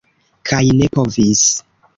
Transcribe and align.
Kaj 0.51 0.63
ne 0.79 0.89
povis. 0.97 1.47